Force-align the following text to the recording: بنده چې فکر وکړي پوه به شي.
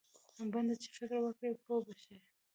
بنده 0.53 0.75
چې 0.81 0.87
فکر 0.97 1.19
وکړي 1.21 1.51
پوه 1.63 1.79
به 1.85 1.93
شي. 2.01 2.15